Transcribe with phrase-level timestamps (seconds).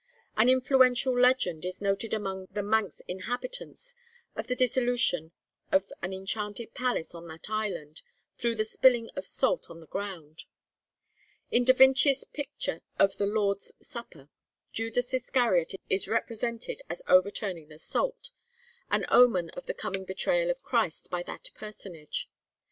[0.35, 3.93] An influential legend is noted among the Manx inhabitants,
[4.35, 5.31] of the dissolution
[5.71, 8.01] of an enchanted palace on that island,
[8.35, 10.45] through the spilling of salt on the ground.
[11.51, 14.29] In Da Vinci's picture of the Lord's Supper,
[14.73, 18.31] Judas Iscariot is represented as overturning the salt
[18.89, 22.27] an omen of the coming betrayal of Christ by that personage.